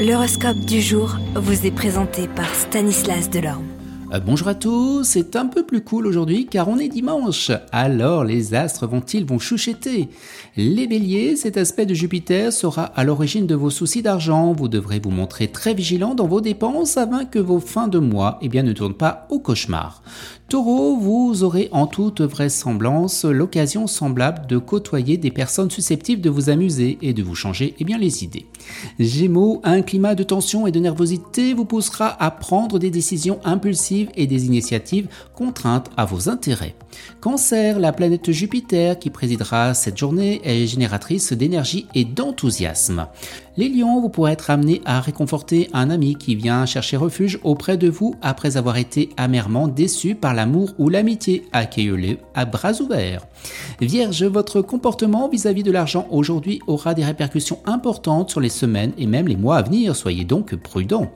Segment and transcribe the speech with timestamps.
[0.00, 3.66] L'horoscope du jour vous est présenté par Stanislas Delorme.
[4.14, 7.50] Euh, bonjour à tous, c'est un peu plus cool aujourd'hui car on est dimanche.
[7.70, 10.08] Alors les astres vont-ils vont chouchetter
[10.56, 14.54] Les béliers, cet aspect de Jupiter sera à l'origine de vos soucis d'argent.
[14.54, 18.38] Vous devrez vous montrer très vigilant dans vos dépenses afin que vos fins de mois
[18.40, 20.02] eh bien, ne tournent pas au cauchemar.
[20.50, 26.50] Taureau, vous aurez en toute vraisemblance l'occasion semblable de côtoyer des personnes susceptibles de vous
[26.50, 28.46] amuser et de vous changer eh bien, les idées.
[28.98, 34.10] Gémeaux, un climat de tension et de nervosité vous poussera à prendre des décisions impulsives
[34.16, 36.74] et des initiatives contraintes à vos intérêts.
[37.20, 43.06] Cancer, la planète Jupiter qui présidera cette journée est génératrice d'énergie et d'enthousiasme.
[43.56, 47.76] Les lions, vous pourrez être amené à réconforter un ami qui vient chercher refuge auprès
[47.76, 51.44] de vous après avoir été amèrement déçu par l'amour ou l'amitié.
[51.52, 53.26] Accueillez-le à bras ouverts.
[53.80, 59.06] Vierge, votre comportement vis-à-vis de l'argent aujourd'hui aura des répercussions importantes sur les semaines et
[59.06, 59.94] même les mois à venir.
[59.94, 61.10] Soyez donc prudent.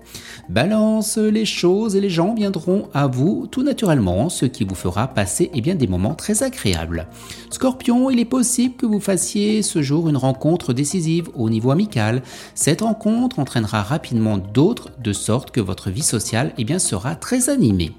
[0.50, 5.08] Balance, les choses et les gens viendront à vous tout naturellement, ce qui vous fera
[5.08, 7.06] passer eh bien, des moments très agréables.
[7.48, 12.22] Scorpion, il est possible que vous fassiez ce jour une rencontre décisive au niveau amical.
[12.54, 17.48] Cette rencontre entraînera rapidement d'autres, de sorte que votre vie sociale eh bien, sera très
[17.48, 17.92] animée.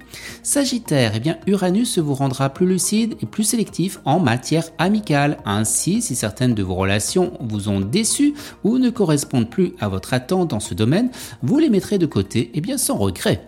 [0.44, 5.38] Sagittaire, eh bien, Uranus vous rendra plus lucide et plus sélectif en matière amicale.
[5.46, 10.12] Ainsi, si certaines de vos relations vous ont déçu ou ne correspondent plus à votre
[10.12, 11.10] attente dans ce domaine,
[11.42, 13.46] vous les mettrez de côté et bien sans regret.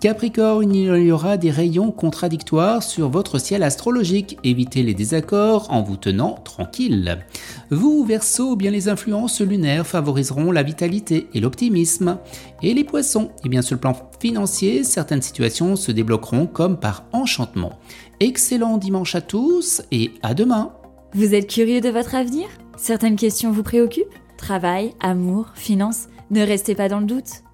[0.00, 4.38] Capricorne, il y aura des rayons contradictoires sur votre ciel astrologique.
[4.44, 7.18] Évitez les désaccords en vous tenant tranquille.
[7.70, 12.16] Vous, Verseau, bien les influences lunaires favoriseront la vitalité et l'optimisme.
[12.62, 17.04] Et les poissons, eh bien sur le plan financier, certaines situations se débloqueront comme par
[17.12, 17.78] enchantement.
[18.20, 20.72] Excellent dimanche à tous et à demain.
[21.12, 22.48] Vous êtes curieux de votre avenir?
[22.78, 24.06] Certaines questions vous préoccupent?
[24.38, 26.08] Travail, amour, finances?
[26.30, 27.42] Ne restez pas dans le doute.